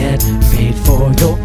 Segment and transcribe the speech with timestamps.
[0.00, 1.36] Get paid for your.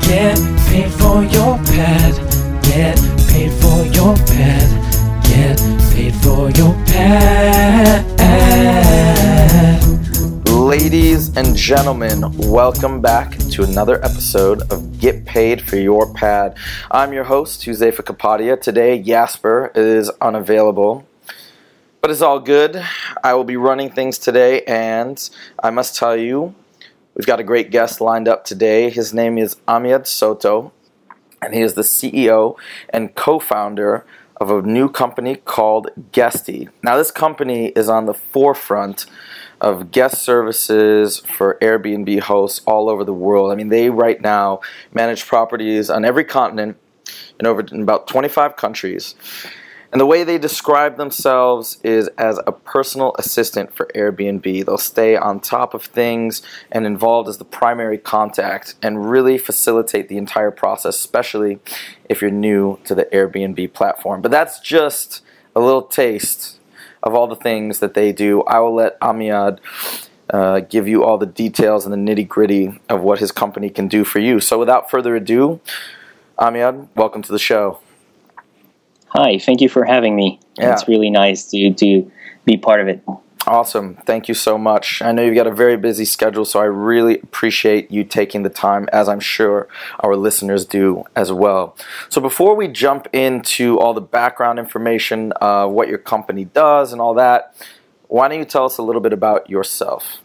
[0.00, 1.58] Get paid for your.
[2.62, 4.14] Get paid for your.
[5.24, 5.58] Get
[5.90, 6.74] paid for your.
[10.64, 16.56] Ladies and gentlemen, welcome back to another episode of Get Paid for Your Pad.
[16.92, 18.60] I'm your host, Huzefa Kapadia.
[18.60, 21.04] Today, Jasper is unavailable,
[22.04, 22.84] but it's all good.
[23.22, 25.18] I will be running things today, and
[25.62, 26.54] I must tell you,
[27.14, 28.90] we've got a great guest lined up today.
[28.90, 30.70] His name is Amiad Soto,
[31.40, 32.56] and he is the CEO
[32.90, 34.04] and co founder
[34.38, 36.68] of a new company called Guesty.
[36.82, 39.06] Now, this company is on the forefront
[39.62, 43.50] of guest services for Airbnb hosts all over the world.
[43.50, 44.60] I mean, they right now
[44.92, 46.76] manage properties on every continent
[47.40, 49.14] in over in about 25 countries.
[49.94, 54.66] And the way they describe themselves is as a personal assistant for Airbnb.
[54.66, 56.42] They'll stay on top of things
[56.72, 61.60] and involved as the primary contact and really facilitate the entire process, especially
[62.08, 64.20] if you're new to the Airbnb platform.
[64.20, 65.22] But that's just
[65.54, 66.58] a little taste
[67.00, 68.42] of all the things that they do.
[68.48, 69.60] I will let Amiad
[70.28, 73.86] uh, give you all the details and the nitty gritty of what his company can
[73.86, 74.40] do for you.
[74.40, 75.60] So without further ado,
[76.36, 77.78] Amiad, welcome to the show.
[79.14, 80.40] Hi, thank you for having me.
[80.58, 80.72] Yeah.
[80.72, 82.10] It's really nice to, to
[82.44, 83.02] be part of it.
[83.46, 83.96] Awesome.
[84.06, 85.02] Thank you so much.
[85.02, 88.48] I know you've got a very busy schedule, so I really appreciate you taking the
[88.48, 89.68] time, as I'm sure
[90.00, 91.76] our listeners do as well.
[92.08, 97.02] So, before we jump into all the background information, uh, what your company does, and
[97.02, 97.54] all that,
[98.08, 100.20] why don't you tell us a little bit about yourself?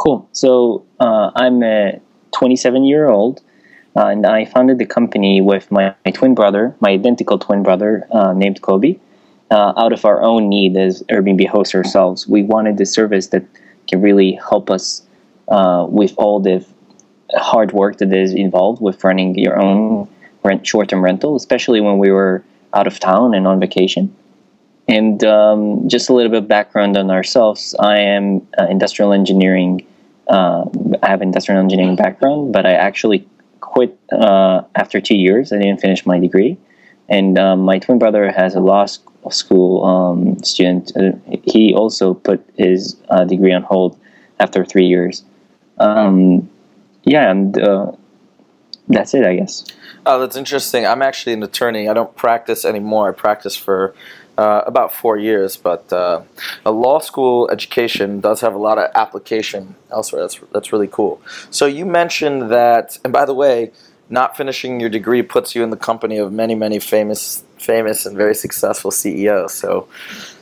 [0.00, 0.28] Cool.
[0.32, 2.00] So uh, I'm a
[2.32, 3.42] 27 year old,
[4.06, 8.32] and I founded the company with my, my twin brother, my identical twin brother uh,
[8.32, 8.98] named Koby,
[9.50, 12.28] uh, out of our own need as Airbnb hosts ourselves.
[12.28, 13.44] We wanted a service that
[13.88, 15.02] can really help us
[15.48, 16.64] uh, with all the
[17.34, 20.08] hard work that is involved with running your own
[20.44, 22.44] rent short-term rental, especially when we were
[22.74, 24.14] out of town and on vacation.
[24.88, 27.74] And um, just a little bit of background on ourselves.
[27.78, 29.86] I am uh, industrial engineering.
[30.28, 30.64] Uh,
[31.02, 33.26] I have industrial engineering background, but I actually
[33.70, 35.52] quit uh, after two years.
[35.52, 36.58] I didn't finish my degree,
[37.08, 40.92] and um, my twin brother has a law school um, student.
[40.96, 41.12] Uh,
[41.44, 43.96] he also put his uh, degree on hold
[44.40, 45.22] after three years.
[45.78, 46.50] Um,
[47.04, 47.92] yeah, and uh,
[48.88, 49.64] that's it, I guess.
[50.04, 50.84] Oh, that's interesting.
[50.84, 51.88] I'm actually an attorney.
[51.88, 53.10] I don't practice anymore.
[53.10, 53.94] I practice for
[54.38, 56.22] uh, about four years, but uh,
[56.64, 60.22] a law school education does have a lot of application elsewhere.
[60.22, 61.20] That's that's really cool.
[61.50, 63.72] So you mentioned that, and by the way,
[64.10, 68.16] not finishing your degree puts you in the company of many, many famous, famous and
[68.16, 69.54] very successful CEOs.
[69.54, 69.86] So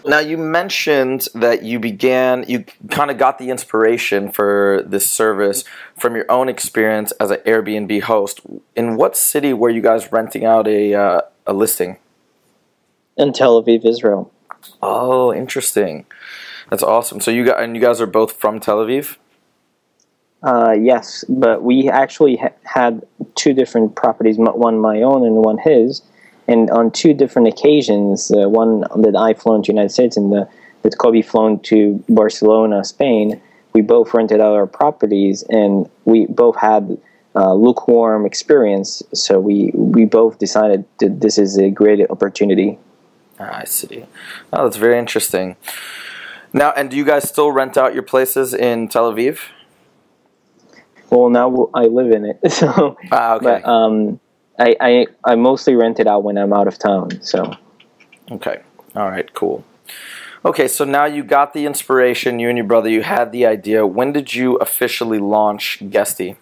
[0.06, 5.64] now you mentioned that you began, you kind of got the inspiration for this service
[5.98, 8.40] from your own experience as an Airbnb host.
[8.74, 11.98] In what city were you guys renting out a uh, a listing?
[13.18, 14.32] In Tel Aviv, Israel.
[14.80, 16.06] Oh, interesting.
[16.70, 17.20] That's awesome.
[17.20, 19.16] So you got and you guys are both from Tel Aviv.
[20.42, 25.58] Uh, yes, but we actually ha- had two different properties, one my own and one
[25.58, 26.02] his.
[26.46, 30.48] And on two different occasions, uh, one that I flown to United States and the,
[30.82, 33.40] that Koby flown to Barcelona, Spain,
[33.72, 36.98] we both rented out our properties and we both had
[37.34, 39.02] uh, lukewarm experience.
[39.12, 42.78] So we, we both decided that this is a great opportunity.
[43.40, 44.04] Ah, I see.
[44.52, 45.56] Oh, that's very interesting.
[46.52, 49.38] Now, and do you guys still rent out your places in Tel Aviv?
[51.10, 53.44] Well, now I live in it, so Ah, okay.
[53.44, 54.20] but um,
[54.58, 57.22] I, I I mostly rent it out when I'm out of town.
[57.22, 57.54] So
[58.30, 58.60] Okay.
[58.94, 59.32] All right.
[59.34, 59.64] Cool.
[60.44, 60.68] Okay.
[60.68, 62.38] So now you got the inspiration.
[62.40, 62.90] You and your brother.
[62.90, 63.86] You had the idea.
[63.86, 66.36] When did you officially launch Guesty?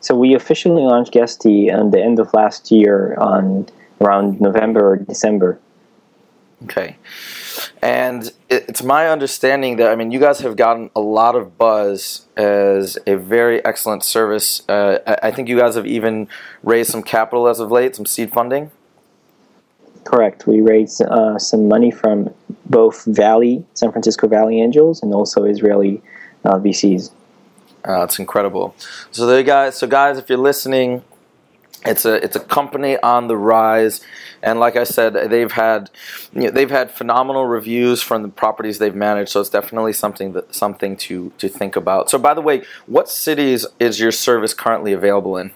[0.00, 3.66] so we officially launched Guesty at the end of last year on
[4.00, 5.58] around November or December.
[6.64, 6.96] Okay.
[7.82, 12.26] And it's my understanding that I mean you guys have gotten a lot of buzz
[12.36, 14.62] as a very excellent service.
[14.68, 16.28] Uh, I I think you guys have even
[16.62, 18.70] raised some capital as of late, some seed funding.
[20.04, 20.46] Correct.
[20.46, 22.32] We raised uh, some money from
[22.66, 26.02] both Valley, San Francisco Valley Angels, and also Israeli
[26.44, 27.10] uh, VCs.
[27.86, 28.74] Uh, it's incredible.
[29.10, 29.76] So there, guys.
[29.76, 31.02] So guys, if you're listening,
[31.84, 34.00] it's a it's a company on the rise,
[34.42, 35.90] and like I said, they've had
[36.32, 39.30] you know, they've had phenomenal reviews from the properties they've managed.
[39.30, 42.10] So it's definitely something that something to to think about.
[42.10, 45.52] So by the way, what cities is your service currently available in?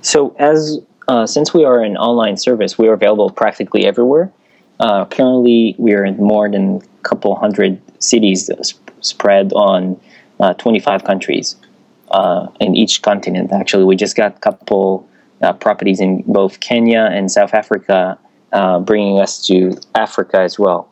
[0.00, 4.32] So as uh, since we are an online service, we are available practically everywhere.
[4.80, 10.00] Uh, currently, we are in more than a couple hundred cities sp- spread on
[10.40, 11.56] uh, 25 countries
[12.10, 13.52] uh, in each continent.
[13.52, 15.08] Actually, we just got a couple
[15.42, 18.18] uh, properties in both Kenya and South Africa,
[18.52, 20.88] uh, bringing us to Africa as well.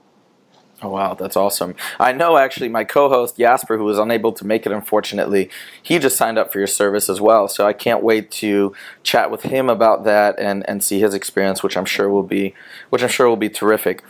[0.82, 1.74] Oh wow, that's awesome!
[1.98, 5.48] I know actually my co-host Jasper, who was unable to make it, unfortunately,
[5.82, 7.48] he just signed up for your service as well.
[7.48, 11.62] So I can't wait to chat with him about that and and see his experience,
[11.62, 12.54] which I'm sure will be,
[12.90, 14.04] which I'm sure will be terrific.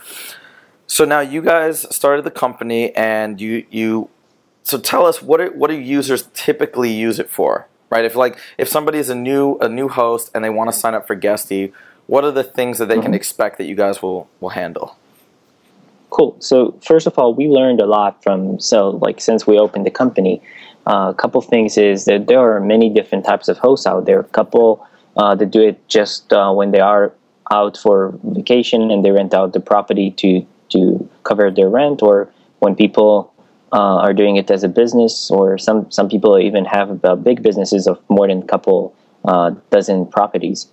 [0.87, 4.09] So now you guys started the company, and you you
[4.67, 8.03] so tell us what are, what do users typically use it for, right?
[8.03, 10.93] If like if somebody is a new a new host and they want to sign
[10.93, 11.71] up for Guesty,
[12.05, 13.03] what are the things that they mm-hmm.
[13.03, 14.97] can expect that you guys will will handle?
[16.09, 16.35] Cool.
[16.39, 19.91] So first of all, we learned a lot from so like since we opened the
[19.91, 20.41] company.
[20.85, 24.19] Uh, a couple things is that there are many different types of hosts out there.
[24.19, 24.85] A couple
[25.15, 27.13] uh, that do it just uh, when they are
[27.51, 32.29] out for vacation and they rent out the property to to cover their rent, or
[32.59, 33.31] when people
[33.73, 37.41] uh, are doing it as a business, or some some people even have uh, big
[37.43, 40.67] businesses of more than a couple uh, dozen properties.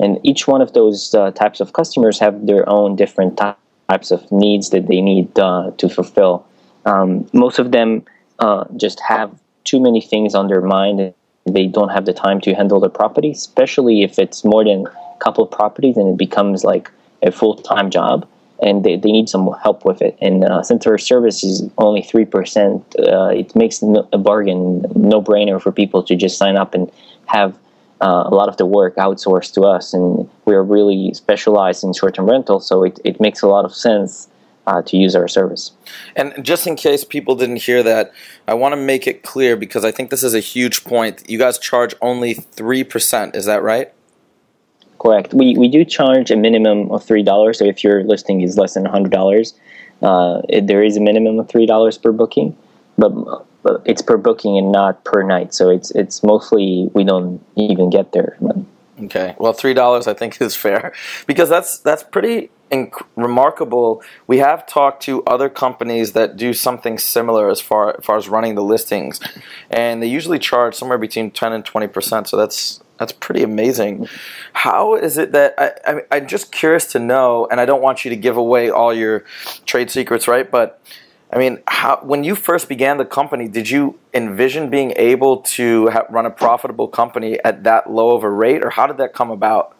[0.00, 4.30] And each one of those uh, types of customers have their own different types of
[4.32, 6.46] needs that they need uh, to fulfill.
[6.86, 8.04] Um, most of them
[8.38, 11.12] uh, just have too many things on their mind.
[11.44, 15.18] They don't have the time to handle their property, especially if it's more than a
[15.18, 16.90] couple properties and it becomes like
[17.22, 18.26] a full time job
[18.62, 20.16] and they, they need some help with it.
[20.20, 25.60] And uh, since our service is only 3%, uh, it makes a bargain no brainer
[25.60, 26.90] for people to just sign up and
[27.26, 27.58] have
[28.00, 29.92] uh, a lot of the work outsourced to us.
[29.92, 33.74] And we're really specialized in short term rental, so it, it makes a lot of
[33.74, 34.28] sense.
[34.66, 35.72] Uh, to use our service.
[36.14, 38.12] And just in case people didn't hear that,
[38.46, 41.28] I want to make it clear because I think this is a huge point.
[41.28, 43.92] You guys charge only 3%, is that right?
[45.00, 45.32] Correct.
[45.32, 47.58] We, we do charge a minimum of three dollars.
[47.58, 49.54] So if your listing is less than hundred dollars,
[50.02, 52.54] uh, there is a minimum of three dollars per booking,
[52.98, 53.10] but,
[53.62, 55.54] but it's per booking and not per night.
[55.54, 58.36] So it's it's mostly we don't even get there.
[59.02, 59.34] Okay.
[59.38, 60.92] Well, three dollars I think is fair
[61.26, 64.02] because that's that's pretty inc- remarkable.
[64.26, 68.28] We have talked to other companies that do something similar as far as far as
[68.28, 69.18] running the listings,
[69.70, 72.28] and they usually charge somewhere between ten and twenty percent.
[72.28, 74.06] So that's that's pretty amazing.
[74.52, 78.04] How is it that I, I, am just curious to know, and I don't want
[78.04, 79.24] you to give away all your
[79.64, 80.48] trade secrets, right?
[80.48, 80.82] But
[81.32, 85.88] I mean, how, when you first began the company, did you envision being able to
[85.88, 89.14] ha- run a profitable company at that low of a rate, or how did that
[89.14, 89.74] come about?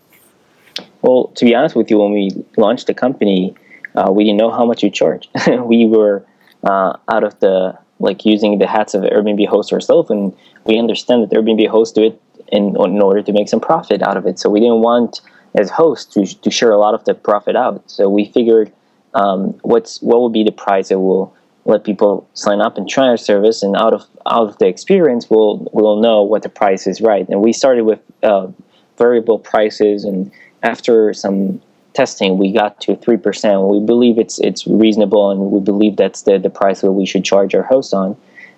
[1.03, 3.55] Well, to be honest with you, when we launched the company,
[3.97, 5.29] uh, we didn't know how much we charge.
[5.47, 6.25] we were
[6.65, 10.35] uh, out of the like using the hats of Airbnb host ourselves, and
[10.65, 14.17] we understand that Airbnb hosts do it in, in order to make some profit out
[14.17, 14.39] of it.
[14.39, 15.21] So we didn't want,
[15.55, 17.83] as hosts, to, to share a lot of the profit out.
[17.91, 18.73] So we figured
[19.15, 23.07] um, what's what will be the price that will let people sign up and try
[23.07, 26.87] our service, and out of out of the experience, we'll we'll know what the price
[26.87, 27.29] is right.
[27.29, 28.49] And we started with uh,
[28.97, 30.31] variable prices, and
[30.63, 31.61] after some
[31.93, 33.63] testing, we got to three percent.
[33.63, 37.25] We believe it's it's reasonable, and we believe that's the the price that we should
[37.25, 38.17] charge our hosts on.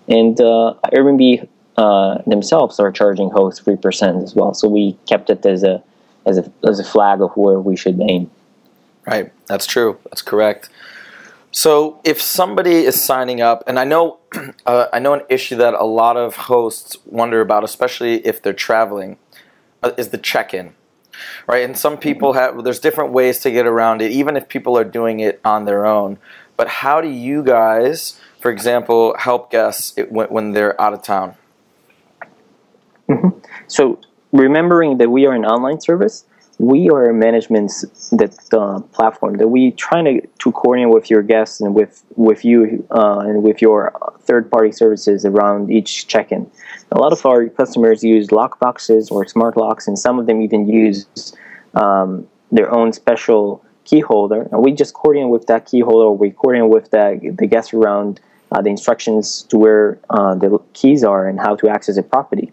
[0.08, 4.54] And uh, Airbnb uh, themselves are charging hosts three percent as well.
[4.54, 5.82] So we kept it as a
[6.26, 8.30] as a as a flag of where we should aim.
[9.06, 9.98] Right, that's true.
[10.04, 10.68] That's correct.
[11.50, 14.18] So if somebody is signing up, and I know
[14.66, 18.52] uh, I know an issue that a lot of hosts wonder about, especially if they're
[18.52, 19.18] traveling,
[19.82, 20.74] uh, is the check-in.
[21.46, 22.64] Right, and some people have.
[22.64, 25.84] There's different ways to get around it, even if people are doing it on their
[25.84, 26.18] own.
[26.56, 31.34] But how do you guys, for example, help guests when, when they're out of town?
[33.12, 33.38] Mm-hmm.
[33.68, 33.98] So
[34.32, 36.24] remembering that we are an online service,
[36.58, 37.72] we are a management
[38.12, 42.44] that uh, platform that we trying to, to coordinate with your guests and with with
[42.44, 46.48] you uh, and with your third party services around each check in.
[46.92, 50.40] A lot of our customers use lock boxes or smart locks, and some of them
[50.40, 51.34] even use
[51.74, 54.42] um, their own special key holder.
[54.52, 56.06] And we just coordinate with that key holder.
[56.06, 58.20] Or we coordinate with the the guests around
[58.52, 62.52] uh, the instructions to where uh, the keys are and how to access the property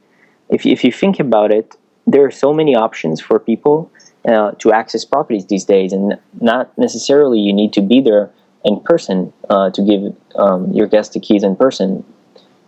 [0.49, 1.75] if you, if you think about it,
[2.07, 3.91] there are so many options for people
[4.27, 8.29] uh, to access properties these days, and not necessarily you need to be there
[8.65, 12.03] in person uh, to give um, your guests the keys in person.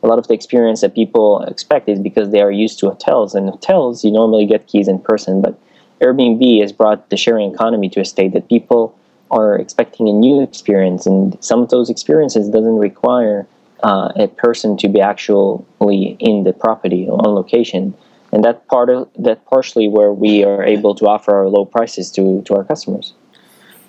[0.04, 3.36] a lot of the experience that people expect is because they are used to hotels,
[3.36, 5.60] and hotels you normally get keys in person, but
[6.02, 8.98] Airbnb has brought the sharing economy to a state that people
[9.30, 13.48] are expecting a new experience, and some of those experiences doesn't require
[13.84, 17.94] uh, a person to be actually in the property on location,
[18.32, 22.12] and that part of that partially where we are able to offer our low prices
[22.12, 23.14] to to our customers.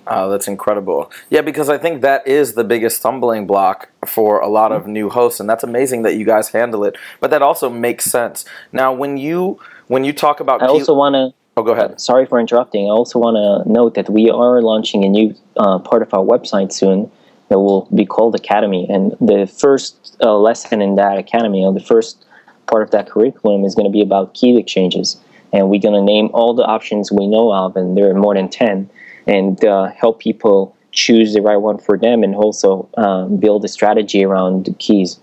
[0.06, 1.12] Oh, that's incredible.
[1.30, 5.08] Yeah, because I think that is the biggest stumbling block for a lot of new
[5.08, 6.96] hosts, and that's amazing that you guys handle it.
[7.20, 8.44] But that also makes sense.
[8.72, 11.34] Now, when you when you talk about, I also want to.
[11.56, 12.00] Oh, go ahead.
[12.00, 12.87] Sorry for interrupting.
[12.87, 16.25] I also want to note that we are launching a new uh, part of our
[16.25, 17.11] website soon
[17.49, 21.80] that will be called Academy, and the first uh, lesson in that academy, or the
[21.80, 22.25] first
[22.66, 25.18] part of that curriculum, is going to be about key exchanges,
[25.52, 28.34] and we're going to name all the options we know of, and there are more
[28.34, 28.88] than ten
[29.26, 33.68] and uh, help people choose the right one for them and also um, build a
[33.68, 35.18] strategy around the keys.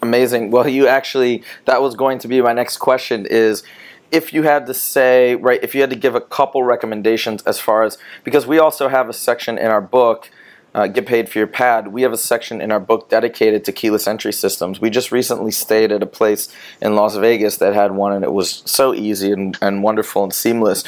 [0.00, 0.50] Amazing.
[0.50, 3.62] Well you actually that was going to be my next question is
[4.10, 7.58] if you had to say right if you had to give a couple recommendations as
[7.58, 10.30] far as because we also have a section in our book
[10.74, 13.72] uh, get paid for your pad, we have a section in our book dedicated to
[13.72, 14.80] keyless entry systems.
[14.80, 16.48] We just recently stayed at a place
[16.80, 20.32] in Las Vegas that had one, and it was so easy and, and wonderful and
[20.32, 20.86] seamless.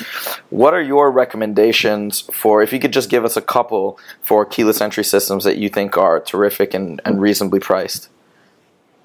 [0.50, 4.80] What are your recommendations for, if you could just give us a couple for keyless
[4.80, 8.08] entry systems that you think are terrific and, and reasonably priced?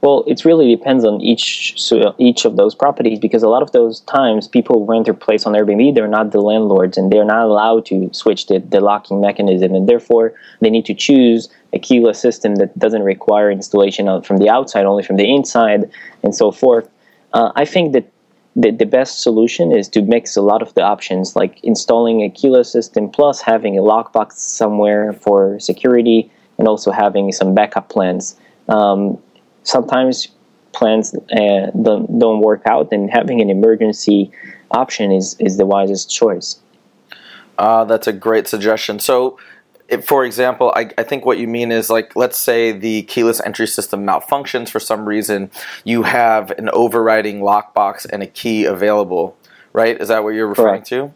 [0.01, 3.73] Well, it really depends on each so each of those properties because a lot of
[3.73, 7.45] those times people rent their place on Airbnb, they're not the landlords and they're not
[7.45, 12.17] allowed to switch the, the locking mechanism, and therefore they need to choose a keyless
[12.17, 15.91] system that doesn't require installation from the outside, only from the inside,
[16.23, 16.89] and so forth.
[17.33, 18.09] Uh, I think that
[18.55, 22.29] the, the best solution is to mix a lot of the options, like installing a
[22.29, 28.37] keyless system plus having a lockbox somewhere for security, and also having some backup plans.
[28.69, 29.21] Um,
[29.63, 30.27] sometimes
[30.71, 34.31] plans uh, don't, don't work out, and having an emergency
[34.71, 36.59] option is, is the wisest choice.
[37.57, 38.99] Uh, that's a great suggestion.
[38.99, 39.37] So,
[39.89, 43.41] if, for example, I, I, think what you mean is like, let's say the keyless
[43.41, 45.49] entry system malfunctions for some reason,
[45.83, 49.35] you have an overriding lockbox and a key available,
[49.73, 49.99] right?
[49.99, 50.87] Is that what you're referring Correct.
[50.89, 51.13] to?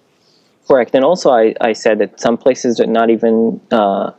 [0.67, 0.95] Correct.
[0.95, 4.12] And also, I, I said that some places are not even uh,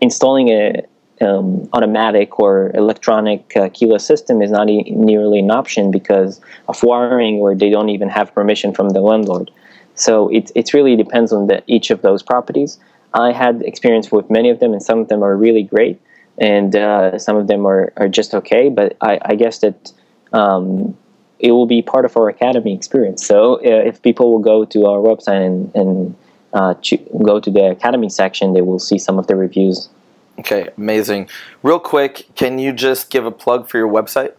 [0.00, 0.82] installing a,
[1.22, 6.82] um, automatic or electronic uh, keyless system is not e- nearly an option because of
[6.82, 9.50] wiring or they don't even have permission from the landlord.
[9.94, 12.78] So it, it really depends on the, each of those properties.
[13.14, 16.00] I had experience with many of them, and some of them are really great,
[16.38, 18.70] and uh, some of them are, are just okay.
[18.70, 19.92] But I, I guess that
[20.32, 20.96] um,
[21.38, 23.26] it will be part of our academy experience.
[23.26, 26.14] So uh, if people will go to our website and, and
[26.54, 26.74] uh,
[27.22, 29.90] go to the academy section, they will see some of the reviews
[30.38, 31.28] Okay, amazing.
[31.62, 34.32] Real quick, can you just give a plug for your website?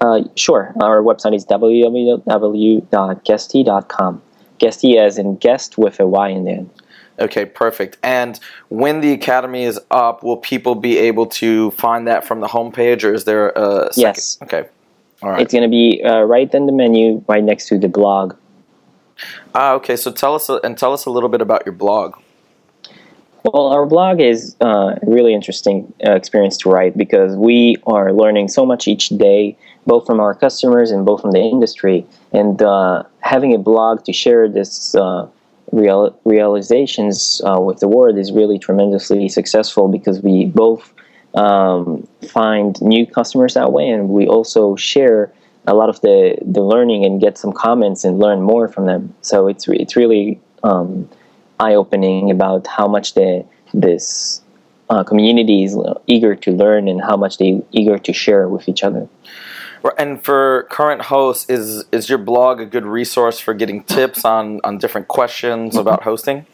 [0.00, 0.72] Uh, sure.
[0.80, 4.22] Our website is www.guesty.com.
[4.58, 6.70] Guesty as in guest with a Y in the end.
[7.20, 7.98] Okay, perfect.
[8.02, 8.38] And
[8.68, 13.02] when the academy is up, will people be able to find that from the homepage,
[13.02, 14.00] or is there a second?
[14.00, 14.38] Yes.
[14.42, 14.68] Okay.
[15.22, 15.42] All right.
[15.42, 18.36] It's going to be uh, right in the menu, right next to the blog.
[19.52, 19.96] Ah, okay.
[19.96, 22.14] So tell us and tell us a little bit about your blog.
[23.54, 28.12] Well, our blog is uh, a really interesting uh, experience to write because we are
[28.12, 32.04] learning so much each day, both from our customers and both from the industry.
[32.32, 35.28] And uh, having a blog to share this uh,
[35.72, 40.92] real realizations uh, with the world is really tremendously successful because we both
[41.34, 45.32] um, find new customers that way, and we also share
[45.66, 49.14] a lot of the, the learning and get some comments and learn more from them.
[49.22, 51.08] So it's it's really um,
[51.60, 54.42] eye opening about how much the this
[54.90, 58.82] uh, community is eager to learn and how much they eager to share with each
[58.82, 59.08] other.
[59.96, 64.60] And for current hosts, is is your blog a good resource for getting tips on
[64.64, 65.80] on different questions mm-hmm.
[65.80, 66.46] about hosting?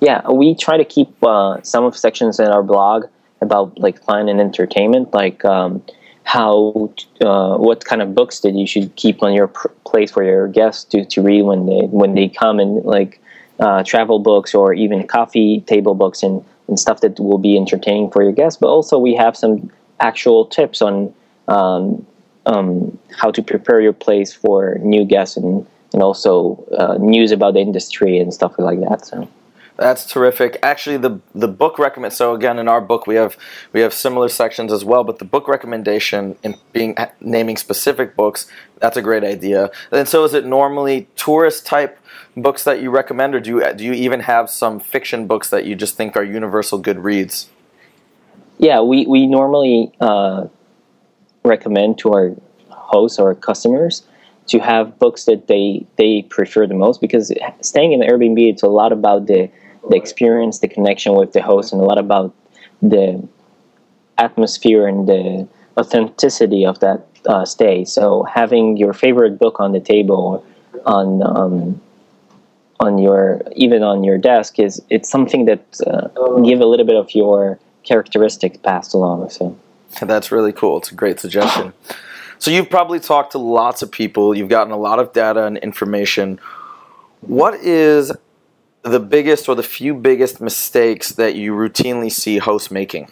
[0.00, 3.06] Yeah, we try to keep uh, some of sections in our blog
[3.40, 5.82] about like fun and entertainment, like um,
[6.24, 10.22] how uh, what kind of books that you should keep on your pr- place for
[10.22, 13.20] your guests to, to read when they when they come and like
[13.62, 18.10] uh, travel books or even coffee table books and, and stuff that will be entertaining
[18.10, 18.58] for your guests.
[18.60, 21.14] But also, we have some actual tips on
[21.48, 22.04] um,
[22.46, 27.54] um, how to prepare your place for new guests and, and also uh, news about
[27.54, 29.06] the industry and stuff like that.
[29.06, 29.28] So.
[29.76, 30.58] That's terrific.
[30.62, 32.12] Actually, the the book recommend.
[32.12, 33.36] So again, in our book, we have
[33.72, 35.02] we have similar sections as well.
[35.02, 38.46] But the book recommendation in being naming specific books,
[38.80, 39.70] that's a great idea.
[39.90, 41.98] And so, is it normally tourist type
[42.36, 45.64] books that you recommend, or do you do you even have some fiction books that
[45.64, 47.48] you just think are universal good reads?
[48.62, 50.46] yeah, we we normally uh,
[51.44, 52.36] recommend to our
[52.70, 54.04] hosts or customers
[54.46, 58.62] to have books that they they prefer the most because staying in the Airbnb it's
[58.62, 59.50] a lot about the
[59.88, 62.34] the experience, the connection with the host, and a lot about
[62.80, 63.26] the
[64.18, 67.84] atmosphere and the authenticity of that uh, stay.
[67.84, 70.44] So having your favorite book on the table,
[70.86, 71.80] on um,
[72.80, 76.08] on your even on your desk is it's something that uh,
[76.40, 79.30] give a little bit of your characteristics passed along.
[79.30, 79.56] So
[80.00, 80.78] that's really cool.
[80.78, 81.72] It's a great suggestion.
[82.38, 84.34] So you've probably talked to lots of people.
[84.34, 86.40] You've gotten a lot of data and information.
[87.20, 88.10] What is
[88.82, 93.10] the biggest or the few biggest mistakes that you routinely see hosts making?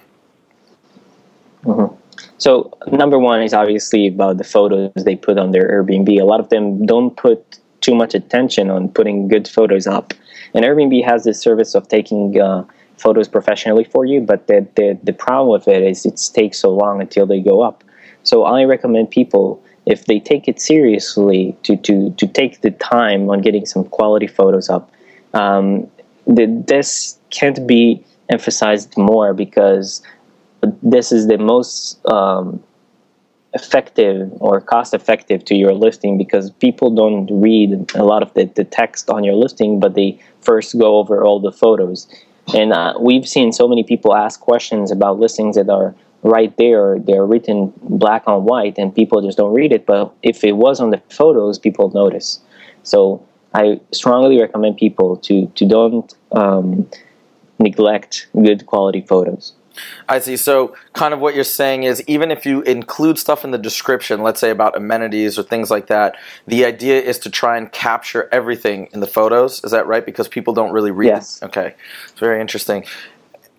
[1.64, 1.94] Mm-hmm.
[2.38, 6.20] So number one is obviously about the photos they put on their Airbnb.
[6.20, 10.12] A lot of them don't put too much attention on putting good photos up.
[10.54, 12.64] And Airbnb has this service of taking uh,
[12.96, 16.70] photos professionally for you, but the, the, the problem with it is it takes so
[16.70, 17.84] long until they go up.
[18.22, 23.30] So I recommend people, if they take it seriously, to, to, to take the time
[23.30, 24.90] on getting some quality photos up
[25.34, 25.90] um,
[26.26, 30.02] the, this can't be emphasized more because
[30.82, 32.62] this is the most um,
[33.54, 38.44] effective or cost effective to your listing because people don't read a lot of the,
[38.44, 42.06] the text on your listing but they first go over all the photos.
[42.54, 46.98] And uh, we've seen so many people ask questions about listings that are right there.
[46.98, 49.86] They're written black on white and people just don't read it.
[49.86, 52.40] But if it was on the photos people notice.
[52.82, 56.88] So I strongly recommend people to to don't um,
[57.58, 59.52] neglect good quality photos.
[60.08, 60.36] I see.
[60.36, 64.22] So, kind of what you're saying is, even if you include stuff in the description,
[64.22, 66.16] let's say about amenities or things like that,
[66.46, 69.62] the idea is to try and capture everything in the photos.
[69.64, 70.04] Is that right?
[70.04, 71.08] Because people don't really read.
[71.08, 71.40] Yes.
[71.40, 71.46] It.
[71.46, 71.74] Okay.
[72.08, 72.84] It's very interesting.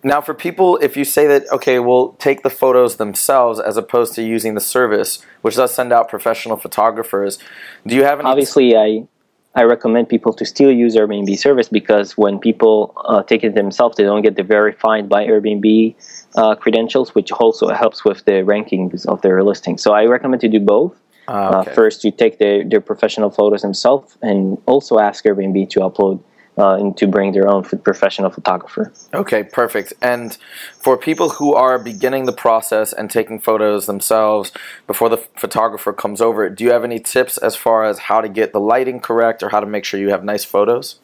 [0.04, 4.14] Now, for people, if you say that, okay, we'll take the photos themselves as opposed
[4.14, 7.38] to using the service, which does send out professional photographers,
[7.86, 8.28] do you have any?
[8.28, 9.06] Obviously, I
[9.54, 13.96] I recommend people to still use Airbnb service because when people uh, take it themselves,
[13.96, 15.94] they don't get the verified by Airbnb
[16.36, 19.76] uh, credentials, which also helps with the rankings of their listing.
[19.76, 20.98] So I recommend to do both.
[21.28, 21.70] Ah, okay.
[21.70, 26.20] uh, first, you take the, their professional photos themselves, and also ask Airbnb to upload
[26.58, 28.92] uh, and to bring their own professional photographer.
[29.14, 29.94] Okay, perfect.
[30.02, 30.36] And
[30.78, 34.52] for people who are beginning the process and taking photos themselves
[34.86, 38.28] before the photographer comes over, do you have any tips as far as how to
[38.28, 40.96] get the lighting correct or how to make sure you have nice photos?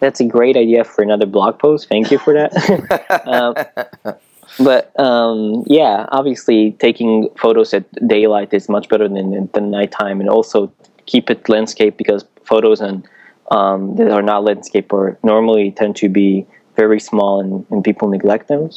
[0.00, 1.88] That's a great idea for another blog post.
[1.88, 3.26] Thank you for that.
[3.26, 4.14] um,
[4.58, 10.28] but um, yeah, obviously, taking photos at daylight is much better than than nighttime, and
[10.28, 10.72] also
[11.06, 13.06] keep it landscape because photos and
[13.50, 18.08] um, that are not landscape or normally tend to be very small and, and people
[18.08, 18.70] neglect them.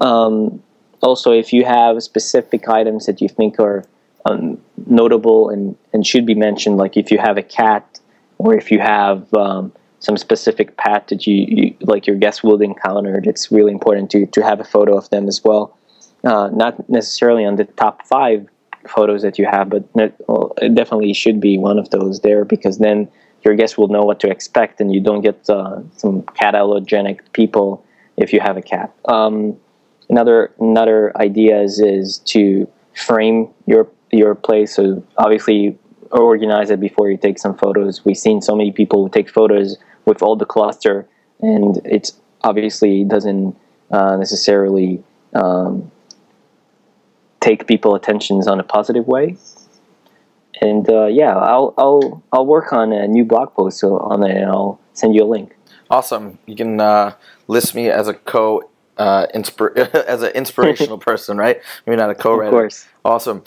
[0.00, 0.62] Um,
[1.02, 3.84] also, if you have specific items that you think are
[4.26, 8.00] um, notable and, and should be mentioned, like if you have a cat
[8.38, 12.60] or if you have um, some specific pet that you, you, like your guest will
[12.60, 15.76] encounter, it's really important to, to have a photo of them as well.
[16.22, 18.46] Uh, not necessarily on the top five
[18.86, 19.90] photos that you have, but
[20.74, 23.08] definitely should be one of those there because then
[23.42, 27.20] your guests will know what to expect, and you don't get uh, some cat allergenic
[27.32, 27.84] people
[28.16, 28.94] if you have a cat.
[29.06, 29.56] Um,
[30.08, 34.74] another another idea is, is to frame your your place.
[34.74, 35.78] So obviously,
[36.10, 38.04] organize it before you take some photos.
[38.04, 41.08] We've seen so many people take photos with all the cluster,
[41.40, 43.56] and it's obviously doesn't
[43.90, 45.02] uh, necessarily
[45.34, 45.90] um,
[47.40, 49.36] take people attentions on a positive way
[50.60, 54.46] and uh, yeah, I'll I'll I'll work on a new blog post on it, and
[54.46, 55.56] I'll send you a link.
[55.90, 56.38] Awesome.
[56.46, 57.14] You can uh,
[57.48, 61.60] list me as a co uh, inspir- as an inspirational person, right?
[61.86, 62.48] Maybe not a co-writer.
[62.48, 62.88] Of course.
[63.04, 63.42] Awesome.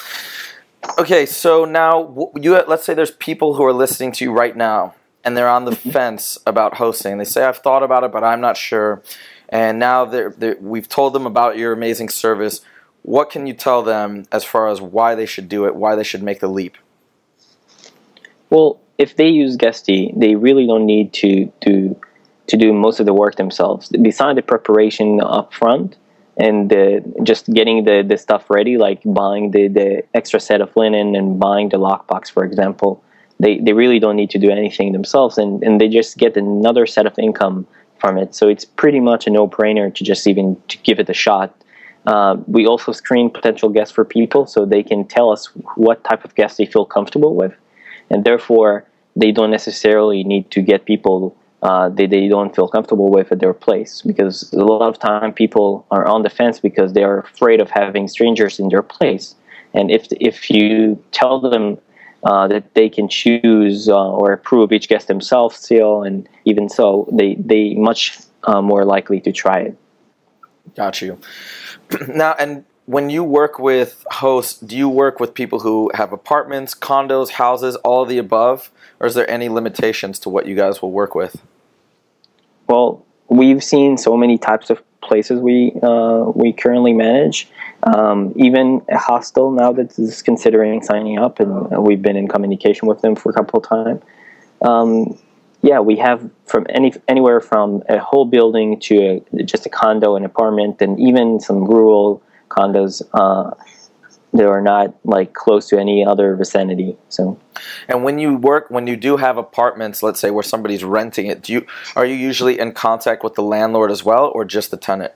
[0.97, 4.95] Okay, so now you let's say there's people who are listening to you right now,
[5.23, 7.17] and they're on the fence about hosting.
[7.17, 9.01] They say, "I've thought about it, but I'm not sure."
[9.49, 12.61] And now they're, they're, we've told them about your amazing service.
[13.03, 16.03] What can you tell them as far as why they should do it, why they
[16.03, 16.75] should make the leap?
[18.53, 21.99] Well, if they use Guesty, they really don't need to do
[22.45, 23.89] to do most of the work themselves.
[23.89, 25.97] Besides the preparation up front
[26.37, 30.75] and the, just getting the, the stuff ready, like buying the, the extra set of
[30.75, 33.01] linen and buying the lockbox, for example,
[33.39, 36.85] they, they really don't need to do anything themselves and, and they just get another
[36.85, 37.65] set of income
[37.97, 38.35] from it.
[38.35, 41.55] So it's pretty much a no-brainer to just even to give it a shot.
[42.05, 46.25] Uh, we also screen potential guests for people so they can tell us what type
[46.25, 47.53] of guests they feel comfortable with
[48.09, 48.85] and therefore
[49.15, 53.39] they don't necessarily need to get people uh, they, they don't feel comfortable with at
[53.39, 57.19] their place because a lot of time people are on the fence because they are
[57.19, 59.35] afraid of having strangers in their place
[59.73, 61.77] and if if you tell them
[62.25, 67.07] uh, that they can choose uh, or approve each guest themselves still and even so
[67.11, 69.77] they they much uh, more likely to try it
[70.75, 71.19] Got you.
[72.07, 76.75] now, and when you work with hosts, do you work with people who have apartments,
[76.75, 80.81] condos, houses, all of the above, or is there any limitations to what you guys
[80.81, 81.41] will work with?
[82.67, 87.49] Well, we've seen so many types of places we uh, we currently manage.
[87.83, 92.87] Um, even a hostel now that is considering signing up, and we've been in communication
[92.87, 94.01] with them for a couple of times.
[94.61, 95.19] Um,
[95.61, 100.15] yeah, we have from any anywhere from a whole building to a, just a condo,
[100.15, 102.21] an apartment, and even some rural
[102.55, 103.01] condos.
[103.13, 103.51] Uh,
[104.35, 106.97] that are not like close to any other vicinity.
[107.09, 107.39] So,
[107.87, 111.43] And when you work, when you do have apartments, let's say where somebody's renting it,
[111.43, 114.77] do you are you usually in contact with the landlord as well, or just the
[114.77, 115.13] tenant?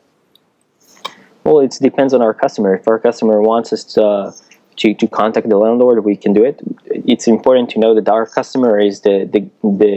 [1.47, 2.75] well, it depends on our customer.
[2.75, 4.33] If our customer wants us to,
[4.77, 6.59] to to contact the landlord, we can do it.
[6.85, 9.93] It's important to know that our customer is the the, the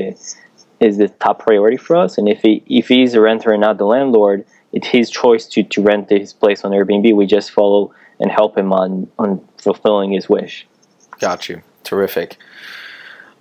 [0.79, 3.79] is the top priority for us, and if he if he's a renter and not
[3.79, 7.14] the landlord, it's his choice to, to rent his place on Airbnb.
[7.14, 10.66] We just follow and help him on on fulfilling his wish.
[11.18, 11.62] Got you.
[11.85, 12.37] Terrific.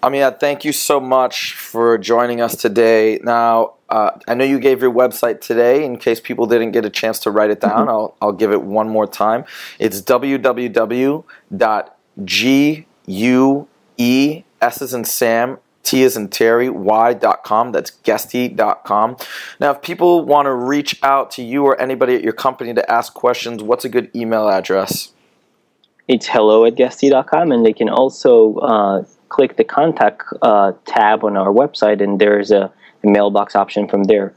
[0.01, 3.19] Amia, thank you so much for joining us today.
[3.21, 5.83] Now, uh, I know you gave your website today.
[5.83, 7.89] In case people didn't get a chance to write it down, Mm-hmm.
[7.89, 9.43] I'll, I'll give it one more time.
[9.77, 11.23] It's www.gue,
[14.61, 15.57] S is in Sam,
[15.89, 17.71] T is in Terry, Y.com.
[17.71, 19.17] That's guesty.com.
[19.59, 22.91] Now, if people want to reach out to you or anybody at your company to
[22.91, 25.13] ask questions, what's a good email address?
[26.07, 31.35] It's hello at guesty.com, and they can also uh, click the contact uh, tab on
[31.35, 32.71] our website, and there's a,
[33.03, 34.35] a mailbox option from there.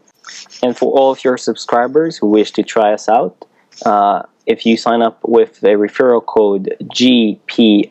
[0.63, 3.45] And for all of your subscribers who wish to try us out,
[3.85, 7.91] uh, if you sign up with the referral code GPFYP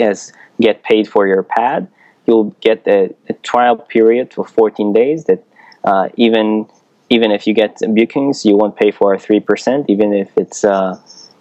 [0.00, 1.88] as get paid for your pad,
[2.32, 5.44] you'll get a, a trial period for 14 days that
[5.84, 6.66] uh, even
[7.10, 10.98] even if you get bookings, you won't pay for three percent, even if it's uh,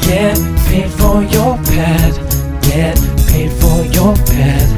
[0.00, 2.62] Get paid for your pad.
[2.62, 2.96] Get
[3.26, 4.68] paid for your pad.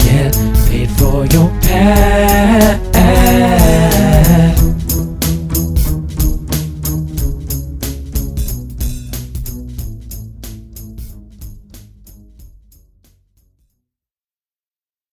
[0.00, 0.34] Get
[0.66, 2.89] paid for your pad.